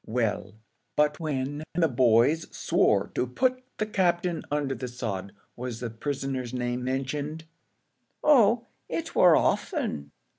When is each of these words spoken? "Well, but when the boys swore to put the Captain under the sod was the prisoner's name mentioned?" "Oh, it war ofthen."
"Well, 0.07 0.53
but 0.95 1.19
when 1.19 1.61
the 1.75 1.87
boys 1.87 2.47
swore 2.49 3.09
to 3.13 3.27
put 3.27 3.61
the 3.77 3.85
Captain 3.85 4.41
under 4.49 4.73
the 4.73 4.87
sod 4.87 5.31
was 5.55 5.79
the 5.79 5.91
prisoner's 5.91 6.55
name 6.55 6.83
mentioned?" 6.83 7.43
"Oh, 8.23 8.65
it 8.89 9.13
war 9.13 9.35
ofthen." 9.35 10.09